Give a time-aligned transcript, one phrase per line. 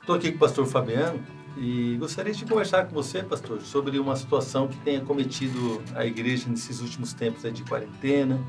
[0.00, 1.20] Estou aqui com o pastor Fabiano
[1.56, 6.48] e gostaria de conversar com você, pastor, sobre uma situação que tem acometido a igreja
[6.48, 8.40] nesses últimos tempos de quarentena.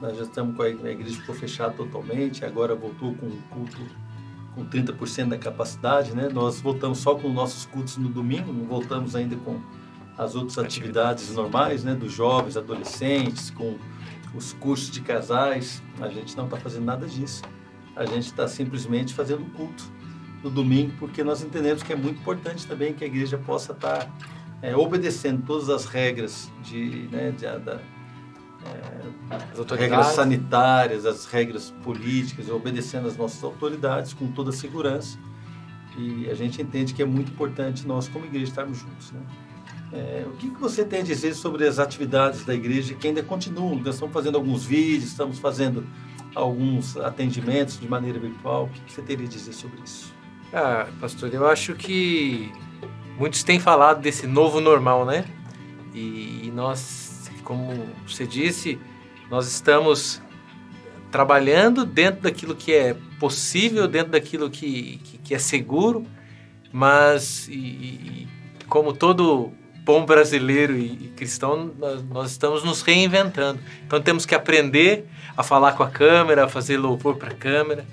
[0.00, 3.78] Nós já estamos com a igreja, ficou fechada totalmente, agora voltou com um culto
[4.54, 6.28] com 30% da capacidade, né?
[6.28, 9.60] Nós voltamos só com nossos cultos no domingo, não voltamos ainda com
[10.18, 11.94] as outras atividades normais, né?
[11.94, 13.78] Dos jovens, adolescentes, com
[14.34, 15.82] os cursos de casais.
[16.00, 17.42] A gente não está fazendo nada disso.
[17.94, 19.99] A gente está simplesmente fazendo culto
[20.42, 24.04] no domingo, porque nós entendemos que é muito importante também que a igreja possa estar
[24.04, 24.10] tá,
[24.62, 27.80] é, obedecendo todas as regras de, né, de, da,
[28.64, 35.18] é, regras sanitárias, as regras políticas, obedecendo as nossas autoridades com toda a segurança.
[35.96, 39.12] E a gente entende que é muito importante nós, como igreja, estarmos juntos.
[39.12, 39.20] Né?
[39.92, 43.22] É, o que, que você tem a dizer sobre as atividades da igreja que ainda
[43.22, 43.76] continuam?
[43.76, 45.84] Nós estamos fazendo alguns vídeos, estamos fazendo
[46.34, 48.66] alguns atendimentos de maneira virtual.
[48.66, 50.19] O que, que você teria a dizer sobre isso?
[50.52, 52.52] Ah, pastor, eu acho que
[53.18, 55.24] muitos têm falado desse novo normal, né?
[55.94, 57.10] E, e nós
[57.50, 58.78] como você disse,
[59.28, 60.22] nós estamos
[61.10, 66.06] trabalhando dentro daquilo que é possível, dentro daquilo que, que, que é seguro,
[66.72, 68.28] mas e, e,
[68.68, 69.50] como todo
[69.84, 73.58] bom brasileiro e, cristão, nós, nós, estamos nos reinventando.
[73.84, 77.84] Então temos que aprender a falar com a câmera, a fazer louvor para a câmera.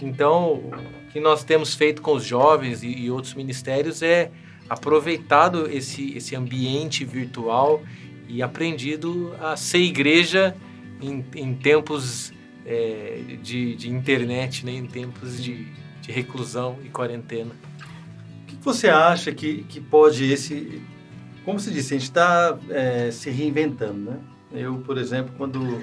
[0.00, 4.30] Então, o que nós temos feito com os jovens e, e outros ministérios é
[4.68, 7.82] aproveitado esse, esse ambiente virtual
[8.28, 10.54] e aprendido a ser igreja
[11.00, 12.32] em, em tempos
[12.66, 14.72] é, de, de, internet, né?
[14.72, 15.66] em tempos de,
[16.02, 17.50] de reclusão e quarentena.
[18.42, 20.82] O que você acha que, que pode esse...
[21.44, 24.18] Como se disse, a gente está é, se reinventando, né?
[24.52, 25.82] Eu, por exemplo, quando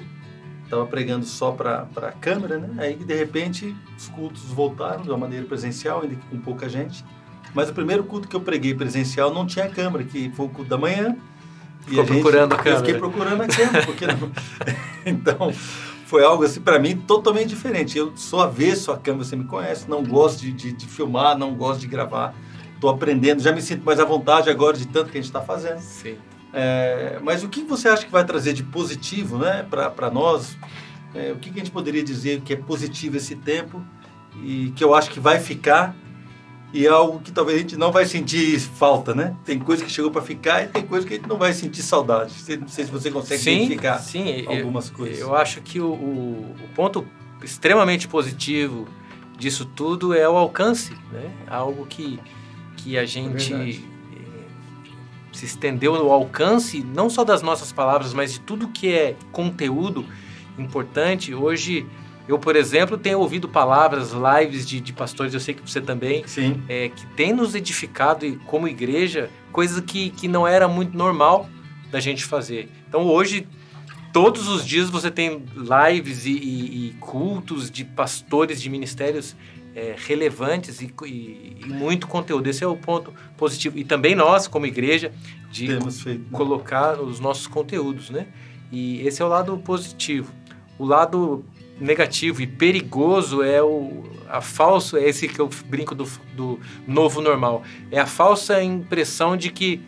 [0.66, 2.68] estava pregando só para a câmera, né?
[2.78, 7.04] Aí, de repente, os cultos voltaram de uma maneira presencial, ainda que com pouca gente.
[7.54, 10.68] Mas o primeiro culto que eu preguei presencial não tinha câmera, que foi o culto
[10.68, 11.16] da manhã.
[11.86, 12.70] Ficou a procurando gente, a câmera.
[12.70, 14.30] Eu fiquei procurando a câmera, porque não...
[15.06, 15.52] então
[16.06, 17.96] foi algo assim para mim totalmente diferente.
[17.96, 21.54] Eu sou avesso à câmera, você me conhece, não gosto de, de, de filmar, não
[21.54, 22.34] gosto de gravar.
[22.74, 25.40] Estou aprendendo, já me sinto mais à vontade agora de tanto que a gente está
[25.40, 25.80] fazendo.
[25.80, 26.16] Sim.
[26.58, 30.56] É, mas o que você acha que vai trazer de positivo né, para nós?
[31.14, 33.84] É, o que, que a gente poderia dizer que é positivo esse tempo
[34.42, 35.94] e que eu acho que vai ficar
[36.72, 39.36] e é algo que talvez a gente não vai sentir falta, né?
[39.44, 41.82] Tem coisa que chegou para ficar e tem coisa que a gente não vai sentir
[41.82, 42.34] saudade.
[42.58, 45.18] Não sei se você consegue sim, identificar sim, algumas eu, coisas.
[45.18, 47.06] Eu acho que o, o, ponto
[47.42, 48.88] extremamente positivo
[49.38, 51.30] disso tudo é o alcance, né?
[51.46, 52.18] Algo que,
[52.78, 53.84] que a é gente
[55.36, 60.04] se estendeu no alcance, não só das nossas palavras, mas de tudo que é conteúdo
[60.58, 61.34] importante.
[61.34, 61.86] Hoje
[62.26, 66.24] eu, por exemplo, tenho ouvido palavras, lives de, de pastores, eu sei que você também,
[66.68, 71.48] é, que tem nos edificado como igreja, coisa que, que não era muito normal
[71.90, 72.68] da gente fazer.
[72.88, 73.46] Então hoje,
[74.16, 79.36] todos os dias você tem lives e, e, e cultos de pastores, de ministérios
[79.74, 82.46] é, relevantes e, e, muito conteúdo.
[82.46, 83.76] Esse é o ponto positivo.
[83.76, 85.12] E também nós, como igreja,
[85.50, 86.26] de feito, né?
[86.32, 88.26] colocar os nossos conteúdos, né?
[88.72, 90.32] E esse é o lado positivo.
[90.78, 91.44] O lado
[91.78, 97.20] negativo e perigoso é o a falso é esse que eu brinco do, do novo
[97.20, 97.62] normal
[97.92, 99.80] é a falsa impressão de que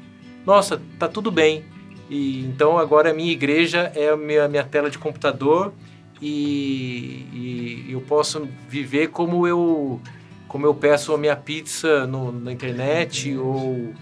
[0.46, 1.64] nossa tá tudo bem
[2.08, 5.72] e então agora a minha igreja é a minha, minha tela de computador
[6.20, 10.00] e, e eu posso viver como eu
[10.46, 13.92] como eu peço a minha pizza no, na internet ou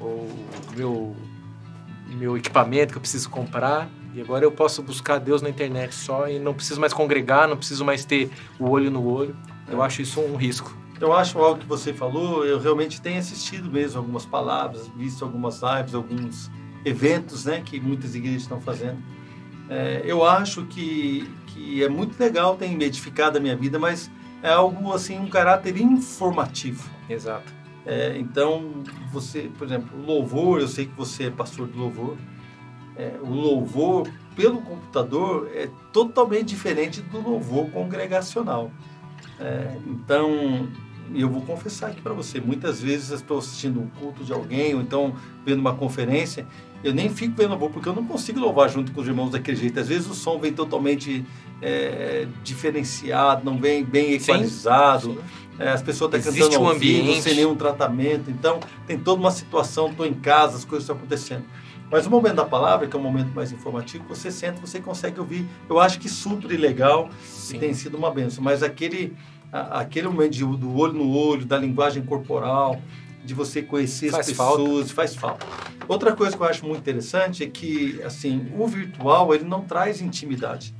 [0.00, 0.28] ou
[0.76, 1.16] meu
[2.08, 6.28] meu equipamento que eu preciso comprar e agora eu posso buscar Deus na internet só
[6.28, 9.34] e não preciso mais congregar, não preciso mais ter o olho no olho.
[9.66, 9.86] Eu é.
[9.86, 10.76] acho isso um risco.
[11.00, 15.60] Eu acho algo que você falou, eu realmente tenho assistido mesmo algumas palavras, visto algumas
[15.62, 16.50] lives, alguns
[16.84, 18.98] eventos né, que muitas igrejas estão fazendo.
[19.68, 24.10] É, eu acho que, que é muito legal, tem edificado a minha vida, mas
[24.42, 26.90] é algo assim, um caráter informativo.
[27.08, 27.52] Exato.
[27.86, 32.16] É, então, você, por exemplo, louvor, eu sei que você é pastor do louvor,
[32.96, 38.70] é, o louvor pelo computador é totalmente diferente do louvor congregacional.
[39.38, 40.68] É, então,
[41.20, 44.74] eu vou confessar aqui para você, muitas vezes eu estou assistindo um culto de alguém,
[44.74, 45.14] ou então
[45.44, 46.46] vendo uma conferência,
[46.82, 49.56] eu nem fico vendo louvor, porque eu não consigo louvar junto com os irmãos daquele
[49.56, 49.78] jeito.
[49.78, 51.24] Às vezes o som vem totalmente
[51.60, 55.12] é, diferenciado, não vem bem equalizado.
[55.12, 55.42] Sim, sim.
[55.58, 58.30] É, as pessoas estão cantando um vivo, sem nenhum tratamento.
[58.30, 61.44] Então, tem toda uma situação, estou em casa, as coisas estão acontecendo.
[61.88, 65.20] Mas o momento da palavra, que é um momento mais informativo, você senta, você consegue
[65.20, 65.46] ouvir.
[65.68, 67.56] Eu acho que supre legal Sim.
[67.56, 68.42] e tem sido uma benção.
[68.42, 69.14] Mas aquele
[69.52, 72.80] aquele momento de, do olho no olho, da linguagem corporal,
[73.22, 74.94] de você conhecer faz as pessoas, falta.
[74.94, 75.46] faz falta.
[75.86, 80.00] Outra coisa que eu acho muito interessante é que, assim, o virtual, ele não traz
[80.00, 80.74] intimidade,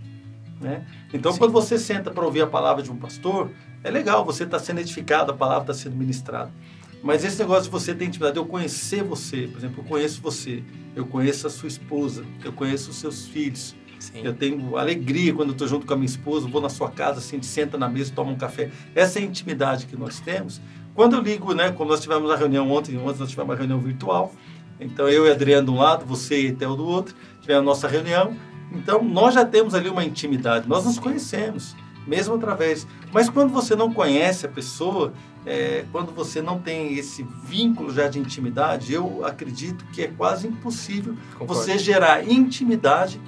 [0.60, 0.86] né?
[1.12, 1.38] Então, Sim.
[1.38, 3.50] quando você senta para ouvir a palavra de um pastor,
[3.84, 6.50] é legal, você está sendo edificado, a palavra está sendo ministrada.
[7.02, 10.62] Mas esse negócio de você ter intimidade, eu conhecer você, por exemplo, eu conheço você,
[10.94, 14.22] eu conheço a sua esposa, eu conheço os seus filhos, Sim.
[14.24, 17.40] Eu tenho alegria quando estou junto com a minha esposa, vou na sua casa, assim,
[17.40, 18.70] senta na mesa, toma um café.
[18.94, 20.60] Essa é a intimidade que nós temos.
[20.92, 23.78] Quando eu ligo, né, como nós tivemos a reunião ontem, ontem nós tivemos uma reunião
[23.78, 24.34] virtual,
[24.80, 27.86] então eu e Adriano de um lado, você e Theo do outro, tivemos a nossa
[27.86, 28.36] reunião.
[28.72, 32.86] Então nós já temos ali uma intimidade, nós nos conhecemos, mesmo através.
[33.12, 35.12] Mas quando você não conhece a pessoa,
[35.46, 40.48] é, quando você não tem esse vínculo já de intimidade, eu acredito que é quase
[40.48, 41.54] impossível Concordo.
[41.54, 43.20] você gerar intimidade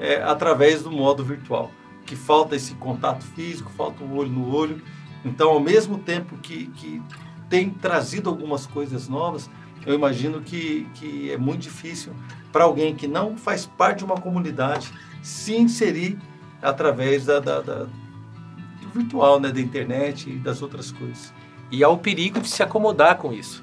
[0.00, 1.70] é, através do modo virtual.
[2.06, 4.82] Que falta esse contato físico, falta o olho no olho.
[5.24, 7.00] Então, ao mesmo tempo que, que
[7.48, 9.50] tem trazido algumas coisas novas,
[9.86, 12.14] eu imagino que, que é muito difícil
[12.50, 14.90] para alguém que não faz parte de uma comunidade
[15.22, 16.18] se inserir
[16.62, 21.32] através da, da, da, do virtual, né, da internet e das outras coisas.
[21.70, 23.62] E há o perigo de se acomodar com isso.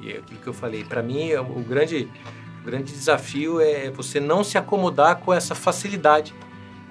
[0.00, 0.82] E é aquilo que eu falei.
[0.84, 2.08] Para mim, é o grande
[2.62, 6.32] o grande desafio é você não se acomodar com essa facilidade.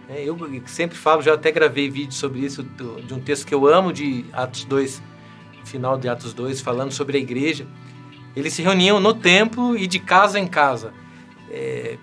[0.09, 3.65] É, eu sempre falo, já até gravei vídeo sobre isso, de um texto que eu
[3.65, 5.01] amo de Atos 2,
[5.63, 7.65] final de Atos 2, falando sobre a igreja.
[8.35, 10.93] Eles se reuniam no templo e de casa em casa.
[11.49, 11.97] É,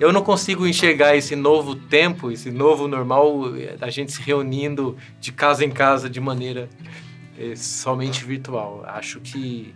[0.00, 4.96] eu não consigo enxergar esse novo tempo, esse novo normal, é, da gente se reunindo
[5.20, 6.68] de casa em casa de maneira
[7.38, 8.82] é, somente virtual.
[8.84, 9.72] Acho que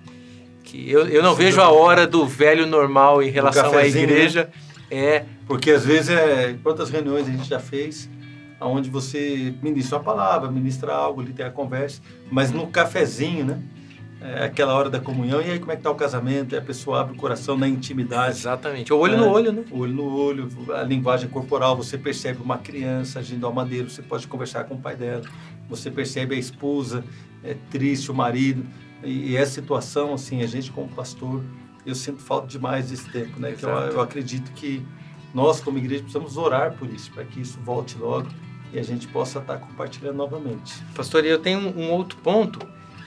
[0.73, 4.49] que eu, eu não vejo a hora do velho normal em relação à igreja.
[4.91, 4.99] Né?
[4.99, 5.25] É.
[5.47, 6.57] Porque às vezes é.
[6.63, 8.09] Quantas reuniões a gente já fez
[8.59, 13.63] onde você ministra uma palavra, ministra algo, tem a conversa, mas no cafezinho, né?
[14.21, 16.55] É aquela hora da comunhão, e aí como é que tá o casamento?
[16.55, 18.39] E a pessoa abre o coração na intimidade.
[18.39, 18.93] Exatamente.
[18.93, 19.65] O olho é, no olho, né?
[19.69, 24.01] O olho no olho, a linguagem corporal, você percebe uma criança agindo ao maneiro, você
[24.01, 25.25] pode conversar com o pai dela,
[25.69, 27.03] você percebe a esposa
[27.43, 28.65] é, triste, o marido.
[29.03, 31.43] E, essa situação, assim, a gente como pastor,
[31.85, 33.53] eu sinto falta demais desse tempo, né?
[33.53, 34.85] Que eu, eu acredito que
[35.35, 38.29] nós como igreja precisamos orar por isso, para que isso volte logo
[38.73, 40.83] e a gente possa estar compartilhando novamente.
[40.95, 42.59] Pastor, eu tenho um, outro ponto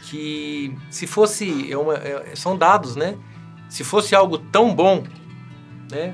[0.03, 3.17] que se fosse é uma, é, são dados, né?
[3.67, 5.03] Se fosse algo tão bom,
[5.89, 6.13] né?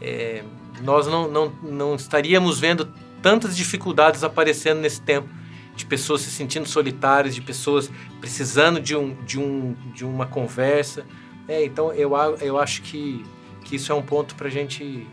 [0.00, 0.44] É,
[0.82, 5.28] nós não, não, não estaríamos vendo tantas dificuldades aparecendo nesse tempo
[5.76, 7.90] de pessoas se sentindo solitárias, de pessoas
[8.20, 11.04] precisando de, um, de, um, de uma conversa.
[11.48, 13.24] É, então, eu, eu acho que,
[13.64, 15.06] que isso é um ponto para a gente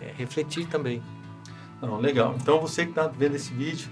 [0.00, 1.02] é, refletir também.
[1.80, 2.34] Não, legal.
[2.40, 3.88] Então, você que está vendo esse vídeo,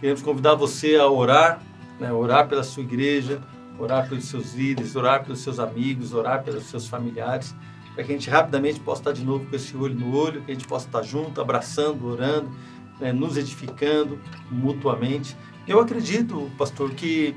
[0.00, 1.60] queremos convidar você a orar,
[1.98, 3.42] né, orar pela sua igreja,
[3.78, 7.54] orar pelos seus líderes, orar pelos seus amigos, orar pelos seus familiares,
[7.94, 10.50] para que a gente rapidamente possa estar de novo com esse olho no olho, que
[10.50, 12.50] a gente possa estar junto, abraçando, orando,
[12.98, 14.18] né, nos edificando
[14.50, 15.36] mutuamente.
[15.66, 17.34] Eu acredito, pastor, que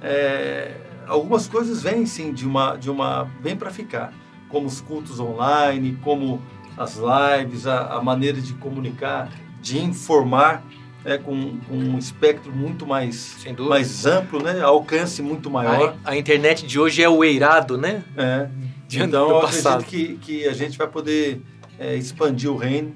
[0.00, 0.74] é,
[1.06, 4.12] algumas coisas vêm sim de uma, de uma vêm para ficar,
[4.48, 6.40] como os cultos online, como
[6.76, 9.30] as lives, a, a maneira de comunicar,
[9.60, 10.62] de informar,
[11.04, 14.60] é, com, com, um espectro muito mais, mais amplo, né?
[14.60, 15.96] alcance muito maior.
[16.04, 18.04] A, a, internet de hoje é o eirado, né?
[18.16, 18.48] É.
[18.92, 21.40] então, eu acredito que, que a gente vai poder
[21.78, 22.94] é, expandir o reino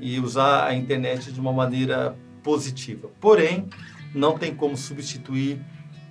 [0.00, 3.08] e usar a internet de uma maneira positiva.
[3.20, 3.68] Porém,
[4.14, 5.60] não tem como substituir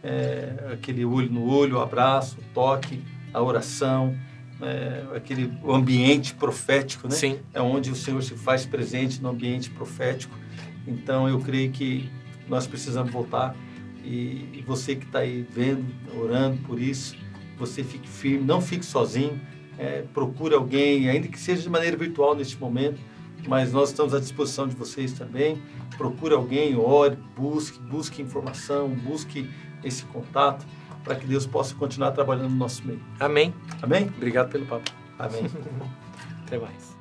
[0.03, 3.01] é, aquele olho no olho, o abraço, o toque,
[3.33, 4.15] a oração,
[4.61, 7.15] é, aquele ambiente profético, né?
[7.15, 7.39] Sim.
[7.53, 10.37] É onde o Senhor se faz presente no ambiente profético.
[10.87, 12.09] Então eu creio que
[12.47, 13.55] nós precisamos voltar
[14.03, 17.15] e, e você que está aí vendo, orando por isso,
[17.57, 19.39] você fique firme, não fique sozinho,
[19.77, 22.99] é, procure alguém, ainda que seja de maneira virtual neste momento,
[23.47, 25.61] mas nós estamos à disposição de vocês também.
[25.97, 29.49] Procure alguém, ore, busque, busque informação, busque
[29.83, 30.65] esse contato
[31.03, 33.01] para que Deus possa continuar trabalhando no nosso meio.
[33.19, 33.53] Amém.
[33.81, 34.11] Amém?
[34.15, 34.91] Obrigado pelo papo.
[35.17, 35.43] Amém.
[36.45, 37.00] Até mais.